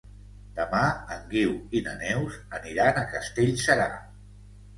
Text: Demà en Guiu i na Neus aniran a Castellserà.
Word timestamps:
Demà 0.59 0.77
en 1.15 1.19
Guiu 1.33 1.51
i 1.81 1.81
na 1.89 1.93
Neus 1.99 2.39
aniran 2.61 2.99
a 3.03 3.05
Castellserà. 3.13 3.87